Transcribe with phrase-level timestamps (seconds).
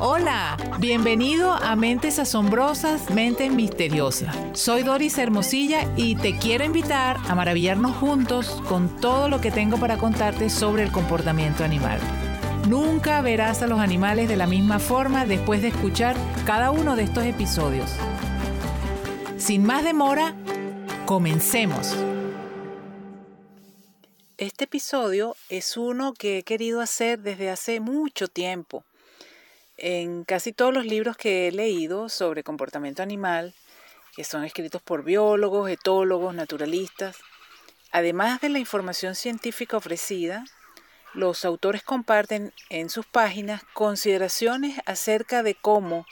[0.00, 4.36] Hola, bienvenido a Mentes Asombrosas, Mentes Misteriosas.
[4.52, 9.76] Soy Doris Hermosilla y te quiero invitar a maravillarnos juntos con todo lo que tengo
[9.78, 11.98] para contarte sobre el comportamiento animal.
[12.68, 16.14] Nunca verás a los animales de la misma forma después de escuchar
[16.46, 17.90] cada uno de estos episodios.
[19.36, 20.36] Sin más demora,
[21.06, 21.96] comencemos.
[24.36, 28.84] Este episodio es uno que he querido hacer desde hace mucho tiempo
[29.78, 33.54] en casi todos los libros que he leído sobre comportamiento animal,
[34.14, 37.16] que son escritos por biólogos, etólogos, naturalistas,
[37.92, 40.44] además de la información científica ofrecida,
[41.14, 46.04] los autores comparten en sus páginas consideraciones acerca de cómo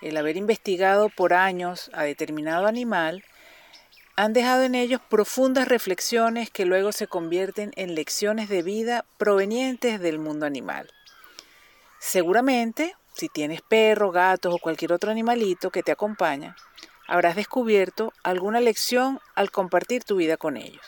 [0.00, 3.24] el haber investigado por años a determinado animal
[4.16, 10.00] han dejado en ellos profundas reflexiones que luego se convierten en lecciones de vida provenientes
[10.00, 10.90] del mundo animal.
[11.98, 16.56] Seguramente si tienes perro, gatos o cualquier otro animalito que te acompaña,
[17.08, 20.86] habrás descubierto alguna lección al compartir tu vida con ellos.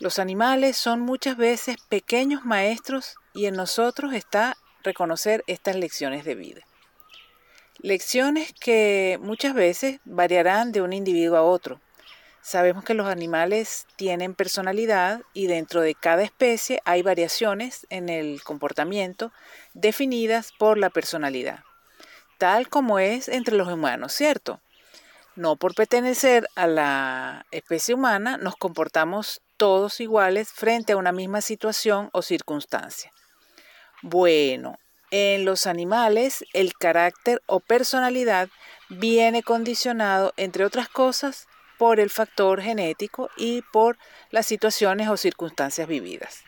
[0.00, 6.34] Los animales son muchas veces pequeños maestros y en nosotros está reconocer estas lecciones de
[6.34, 6.62] vida.
[7.78, 11.80] Lecciones que muchas veces variarán de un individuo a otro,
[12.42, 18.42] Sabemos que los animales tienen personalidad y dentro de cada especie hay variaciones en el
[18.42, 19.30] comportamiento
[19.74, 21.60] definidas por la personalidad,
[22.38, 24.60] tal como es entre los humanos, ¿cierto?
[25.36, 31.40] No por pertenecer a la especie humana nos comportamos todos iguales frente a una misma
[31.40, 33.12] situación o circunstancia.
[34.02, 34.78] Bueno,
[35.10, 38.48] en los animales el carácter o personalidad
[38.88, 41.46] viene condicionado, entre otras cosas,
[41.78, 43.98] por el factor genético y por
[44.30, 46.44] las situaciones o circunstancias vividas.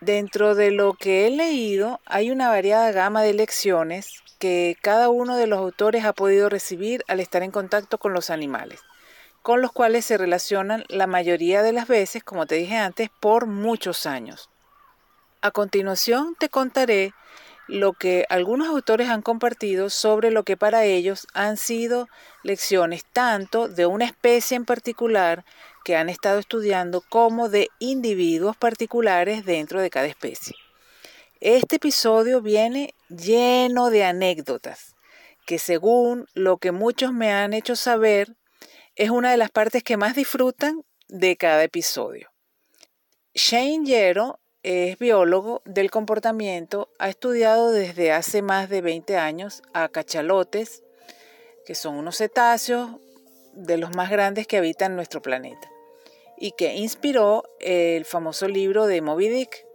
[0.00, 5.36] Dentro de lo que he leído hay una variada gama de lecciones que cada uno
[5.36, 8.80] de los autores ha podido recibir al estar en contacto con los animales,
[9.42, 13.44] con los cuales se relacionan la mayoría de las veces, como te dije antes, por
[13.46, 14.48] muchos años.
[15.42, 17.12] A continuación te contaré
[17.70, 22.08] lo que algunos autores han compartido sobre lo que para ellos han sido
[22.42, 25.44] lecciones tanto de una especie en particular
[25.84, 30.54] que han estado estudiando como de individuos particulares dentro de cada especie.
[31.40, 34.94] Este episodio viene lleno de anécdotas
[35.46, 38.36] que según lo que muchos me han hecho saber
[38.94, 42.30] es una de las partes que más disfrutan de cada episodio.
[43.34, 49.88] Shane Yero es biólogo del comportamiento, ha estudiado desde hace más de 20 años a
[49.88, 50.82] cachalotes,
[51.64, 52.96] que son unos cetáceos
[53.54, 55.69] de los más grandes que habitan nuestro planeta,
[56.40, 59.66] y que inspiró el famoso libro de Moby Dick.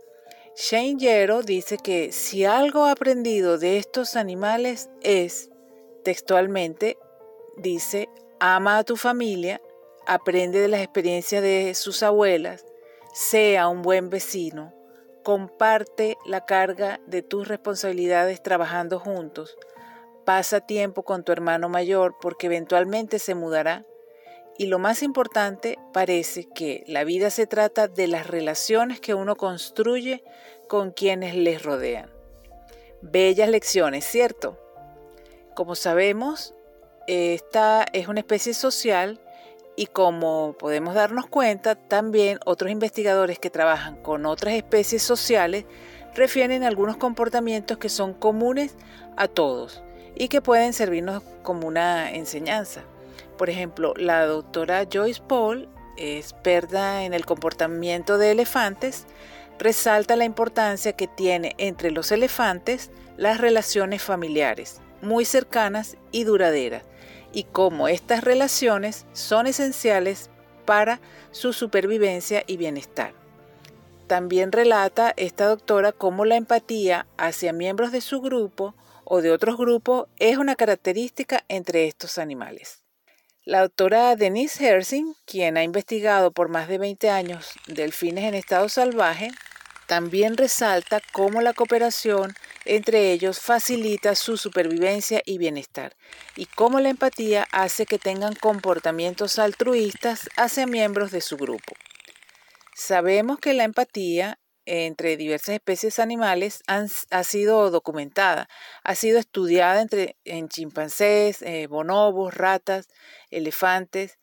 [0.57, 5.51] Shane Yero dice que si algo aprendido de estos animales es,
[6.03, 6.97] textualmente,
[7.55, 8.09] dice,
[8.39, 9.61] ama a tu familia,
[10.07, 12.65] aprende de las experiencias de sus abuelas,
[13.13, 14.73] sea un buen vecino,
[15.23, 19.57] comparte la carga de tus responsabilidades trabajando juntos,
[20.25, 23.85] pasa tiempo con tu hermano mayor porque eventualmente se mudará.
[24.57, 29.35] Y lo más importante, parece que la vida se trata de las relaciones que uno
[29.35, 30.23] construye
[30.69, 32.09] con quienes les rodean.
[33.01, 34.57] Bellas lecciones, ¿cierto?
[35.55, 36.53] Como sabemos,
[37.07, 39.19] esta es una especie social
[39.75, 45.65] y como podemos darnos cuenta, también otros investigadores que trabajan con otras especies sociales
[46.15, 48.75] refieren algunos comportamientos que son comunes
[49.17, 49.83] a todos
[50.15, 52.85] y que pueden servirnos como una enseñanza.
[53.37, 59.05] Por ejemplo, la doctora Joyce Paul, experta en el comportamiento de elefantes,
[59.59, 66.83] resalta la importancia que tiene entre los elefantes las relaciones familiares, muy cercanas y duraderas,
[67.31, 70.29] y cómo estas relaciones son esenciales
[70.65, 70.99] para
[71.31, 73.13] su supervivencia y bienestar.
[74.07, 79.57] También relata esta doctora cómo la empatía hacia miembros de su grupo o de otros
[79.57, 82.84] grupos es una característica entre estos animales.
[83.47, 88.69] La doctora Denise Hersing, quien ha investigado por más de 20 años delfines en estado
[88.69, 89.29] salvaje,
[89.85, 92.33] también resalta cómo la cooperación
[92.65, 95.95] entre ellos facilita su supervivencia y bienestar,
[96.35, 101.75] y cómo la empatía hace que tengan comportamientos altruistas hacia miembros de su grupo.
[102.73, 108.47] Sabemos que la empatía entre diversas especies animales ha sido documentada,
[108.83, 112.87] ha sido estudiada entre, en chimpancés, eh, bonobos, ratas,
[113.29, 114.19] elefantes,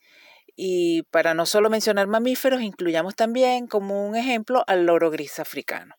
[0.54, 5.94] y para no solo mencionar mamíferos, incluyamos también como un ejemplo al loro gris africano.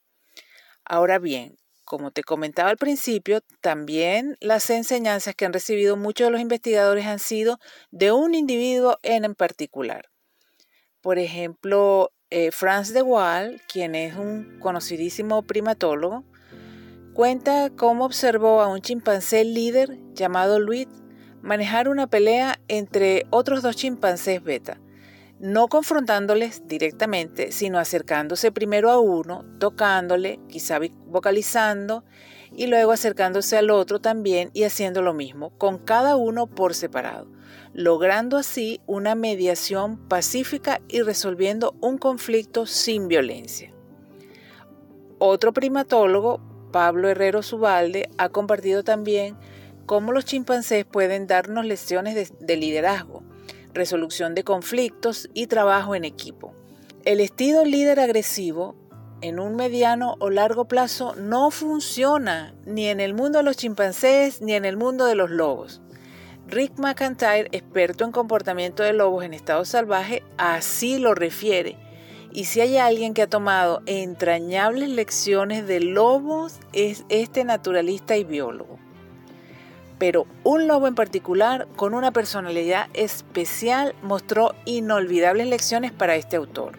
[0.86, 6.32] Ahora bien, como te comentaba al principio, también las enseñanzas que han recibido muchos de
[6.32, 7.60] los investigadores han sido
[7.92, 10.10] de un individuo en particular.
[11.02, 16.24] Por ejemplo, eh, Franz de Waal, quien es un conocidísimo primatólogo,
[17.14, 20.88] cuenta cómo observó a un chimpancé líder llamado Luis
[21.44, 24.82] manejar una pelea entre otros dos chimpancés beta,
[25.40, 32.04] no confrontándoles directamente, sino acercándose primero a uno, tocándole, quizá vocalizando,
[32.52, 37.28] y luego acercándose al otro también y haciendo lo mismo, con cada uno por separado,
[37.74, 43.74] logrando así una mediación pacífica y resolviendo un conflicto sin violencia.
[45.18, 46.42] Otro primatólogo,
[46.72, 49.36] Pablo Herrero Subalde, ha compartido también
[49.86, 53.24] cómo los chimpancés pueden darnos lecciones de, liderazgo,
[53.74, 56.54] resolución de conflictos y trabajo en equipo.
[57.06, 58.76] El estilo líder agresivo
[59.22, 64.42] en un mediano o largo plazo no funciona ni en el mundo de los chimpancés
[64.42, 65.82] ni en el mundo de los lobos.
[66.54, 71.78] Rick McIntyre, experto en comportamiento de lobos en estado salvaje, así lo refiere.
[72.32, 78.24] Y si hay alguien que ha tomado entrañables lecciones de lobos, es este naturalista y
[78.24, 78.80] biólogo
[80.04, 86.74] pero un lobo en particular, con una personalidad especial, mostró inolvidables lecciones para este autor.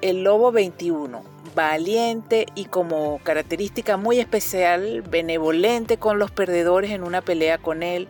[0.00, 1.22] El lobo 21,
[1.54, 8.08] valiente y como característica muy especial, benevolente con los perdedores en una pelea con él.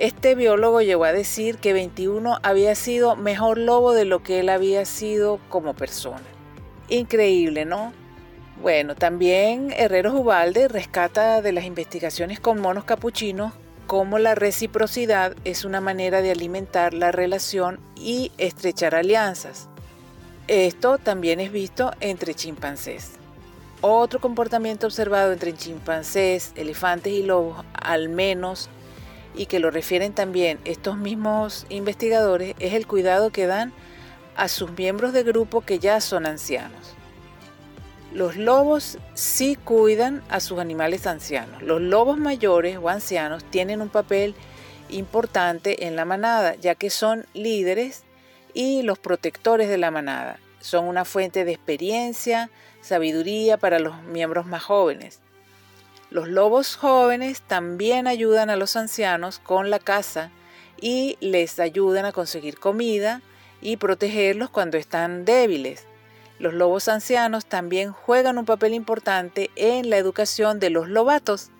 [0.00, 4.48] Este biólogo llegó a decir que 21 había sido mejor lobo de lo que él
[4.48, 6.22] había sido como persona.
[6.88, 7.92] Increíble, ¿no?
[8.62, 13.52] Bueno, también Herrero Ubalde rescata de las investigaciones con monos capuchinos
[13.86, 19.68] cómo la reciprocidad es una manera de alimentar la relación y estrechar alianzas.
[20.48, 23.10] Esto también es visto entre chimpancés.
[23.82, 28.70] Otro comportamiento observado entre chimpancés, elefantes y lobos, al menos,
[29.34, 33.72] y que lo refieren también estos mismos investigadores, es el cuidado que dan
[34.36, 36.94] a sus miembros de grupo que ya son ancianos.
[38.12, 41.62] Los lobos sí cuidan a sus animales ancianos.
[41.62, 44.34] Los lobos mayores o ancianos tienen un papel
[44.88, 48.02] importante en la manada, ya que son líderes
[48.52, 50.40] y los protectores de la manada.
[50.58, 52.50] Son una fuente de experiencia,
[52.80, 55.20] sabiduría para los miembros más jóvenes.
[56.10, 60.32] Los lobos jóvenes también ayudan a los ancianos con la caza
[60.80, 63.22] y les ayudan a conseguir comida
[63.62, 65.86] y protegerlos cuando están débiles.
[66.40, 71.50] Los lobos ancianos también juegan un papel importante en la educación de los lobatos,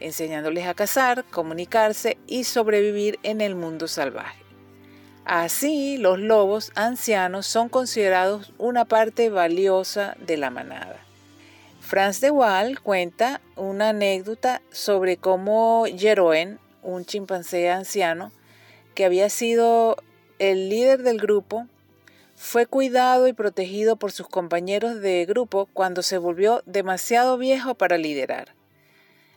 [0.00, 4.42] enseñándoles a cazar, comunicarse y sobrevivir en el mundo salvaje.
[5.24, 10.98] Así, los lobos ancianos son considerados una parte valiosa de la manada.
[11.82, 18.32] Franz de Waal cuenta una anécdota sobre cómo Jeroen, un chimpancé anciano,
[18.94, 19.96] que había sido
[20.38, 21.66] el líder del grupo,
[22.34, 27.98] fue cuidado y protegido por sus compañeros de grupo cuando se volvió demasiado viejo para
[27.98, 28.54] liderar.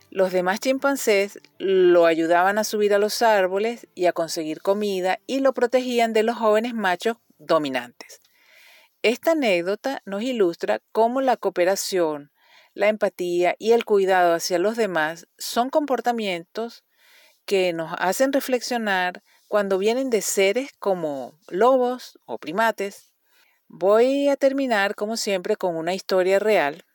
[0.10, 5.40] Los demás chimpancés lo ayudaban a subir a los árboles y a conseguir comida y
[5.42, 8.22] lo protegían de los jóvenes machos dominantes.
[9.02, 12.32] Esta anécdota nos ilustra cómo la cooperación,
[12.76, 16.84] la empatía y el cuidado hacia los demás son comportamientos
[17.46, 23.14] que nos hacen reflexionar cuando vienen de seres como lobos o primates.
[23.68, 26.86] Voy a terminar, como siempre, con una historia real,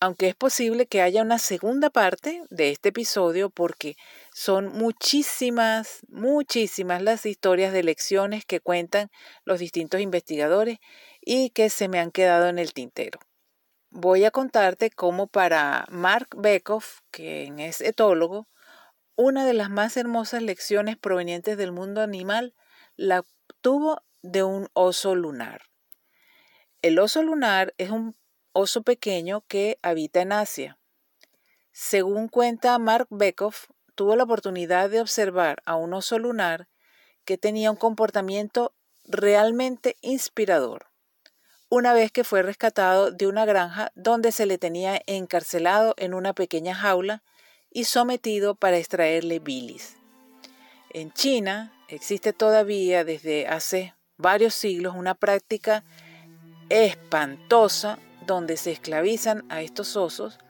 [0.00, 3.96] aunque es posible que haya una segunda parte de este episodio porque
[4.32, 9.10] son muchísimas, muchísimas las historias de lecciones que cuentan
[9.44, 10.78] los distintos investigadores
[11.20, 13.20] y que se me han quedado en el tintero.
[13.92, 18.46] Voy a contarte cómo para Mark Bekoff, quien es etólogo,
[19.16, 22.54] una de las más hermosas lecciones provenientes del mundo animal
[22.94, 23.24] la
[23.60, 25.62] tuvo de un oso lunar.
[26.82, 28.16] El oso lunar es un
[28.52, 30.78] oso pequeño que habita en Asia.
[31.72, 36.68] Según cuenta Mark Bekoff, tuvo la oportunidad de observar a un oso lunar
[37.24, 38.72] que tenía un comportamiento
[39.04, 40.89] realmente inspirador.
[41.72, 46.32] Una vez que fue rescatado de una granja donde se le tenía encarcelado en una
[46.32, 47.22] pequeña jaula
[47.70, 49.96] y sometido para extraerle bilis.
[50.92, 55.84] En China existe todavía desde hace varios siglos una práctica
[56.70, 60.40] espantosa donde se esclavizan a estos osos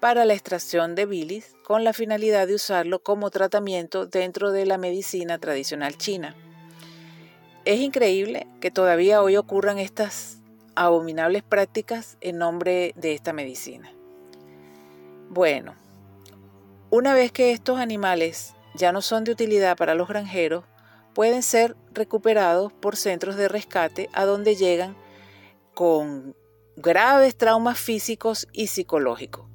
[0.00, 4.78] para la extracción de bilis con la finalidad de usarlo como tratamiento dentro de la
[4.78, 6.34] medicina tradicional china.
[7.66, 10.39] Es increíble que todavía hoy ocurran estas
[10.74, 13.92] abominables prácticas en nombre de esta medicina.
[15.28, 15.74] Bueno,
[16.90, 20.64] una vez que estos animales ya no son de utilidad para los granjeros,
[21.14, 24.96] pueden ser recuperados por centros de rescate a donde llegan
[25.74, 26.34] con
[26.76, 29.46] graves traumas físicos y psicológicos.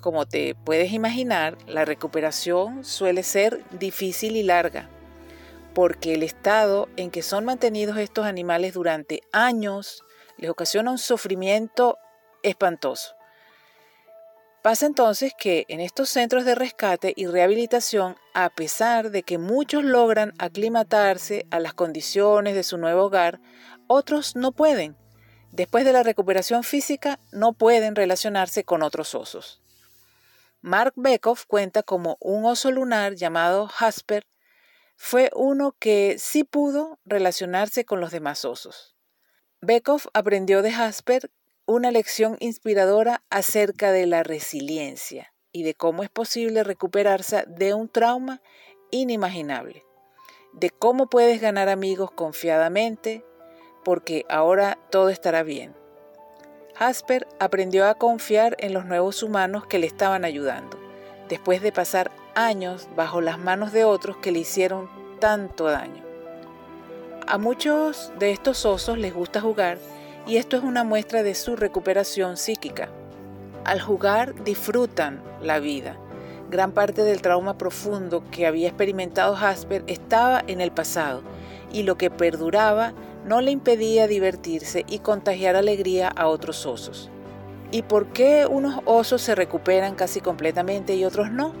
[0.00, 4.88] Como te puedes imaginar, la recuperación suele ser difícil y larga,
[5.74, 10.03] porque el estado en que son mantenidos estos animales durante años
[10.36, 11.98] les ocasiona un sufrimiento
[12.42, 13.14] espantoso.
[14.62, 19.84] Pasa entonces que en estos centros de rescate y rehabilitación, a pesar de que muchos
[19.84, 23.40] logran aclimatarse a las condiciones de su nuevo hogar,
[23.88, 24.96] otros no pueden.
[25.52, 29.60] Después de la recuperación física, no pueden relacionarse con otros osos.
[30.62, 34.26] Mark Bekoff cuenta como un oso lunar llamado Jasper
[34.96, 38.93] fue uno que sí pudo relacionarse con los demás osos.
[39.64, 41.30] Bekoff aprendió de Jasper
[41.64, 47.88] una lección inspiradora acerca de la resiliencia y de cómo es posible recuperarse de un
[47.88, 48.42] trauma
[48.90, 49.82] inimaginable,
[50.52, 53.24] de cómo puedes ganar amigos confiadamente,
[53.84, 55.74] porque ahora todo estará bien.
[56.74, 60.78] Jasper aprendió a confiar en los nuevos humanos que le estaban ayudando,
[61.30, 64.90] después de pasar años bajo las manos de otros que le hicieron
[65.20, 66.03] tanto daño.
[67.26, 69.78] A muchos de estos osos les gusta jugar
[70.26, 72.90] y esto es una muestra de su recuperación psíquica.
[73.64, 75.96] Al jugar disfrutan la vida.
[76.50, 81.22] Gran parte del trauma profundo que había experimentado Jasper estaba en el pasado
[81.72, 82.92] y lo que perduraba
[83.24, 87.10] no le impedía divertirse y contagiar alegría a otros osos.
[87.70, 91.54] ¿Y por qué unos osos se recuperan casi completamente y otros no?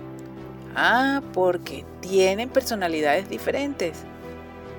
[0.76, 4.04] Ah, porque tienen personalidades diferentes.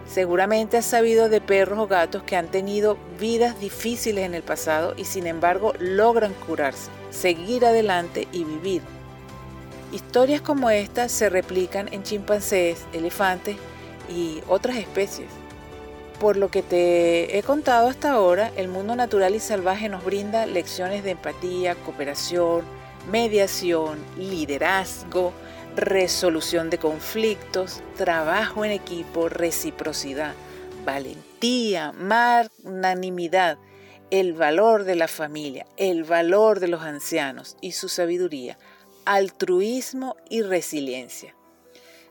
[0.07, 4.93] Seguramente has sabido de perros o gatos que han tenido vidas difíciles en el pasado
[4.95, 8.81] y sin embargo logran curarse, seguir adelante y vivir.
[9.91, 13.57] Historias como estas se replican en chimpancés, elefantes
[14.09, 15.27] y otras especies.
[16.19, 20.45] Por lo que te he contado hasta ahora, el mundo natural y salvaje nos brinda
[20.45, 22.63] lecciones de empatía, cooperación,
[23.11, 25.33] mediación, liderazgo,
[25.75, 30.33] resolución de conflictos, trabajo en equipo, reciprocidad,
[30.85, 33.57] valentía, magnanimidad,
[34.11, 38.57] el valor de la familia, el valor de los ancianos y su sabiduría,
[39.05, 41.35] altruismo y resiliencia.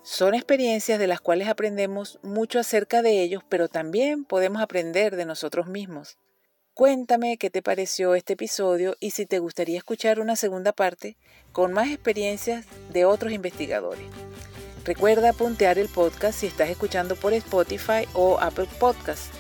[0.03, 5.25] Son experiencias de las cuales aprendemos mucho acerca de ellos, pero también podemos aprender de
[5.25, 6.19] nosotros mismos.
[6.75, 11.17] Cuéntame qué te pareció este episodio y si te gustaría escuchar una segunda parte
[11.53, 14.05] con más experiencias de otros investigadores.
[14.85, 19.31] Recuerda puntear el podcast si estás escuchando por Spotify o Apple Podcasts.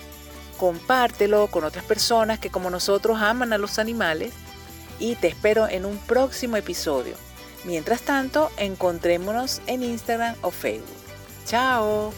[0.58, 4.32] Compártelo con otras personas que como nosotros aman a los animales
[5.00, 7.16] y te espero en un próximo episodio.
[7.64, 10.86] Mientras tanto, encontrémonos en Instagram o Facebook.
[11.46, 12.12] ¡Chao!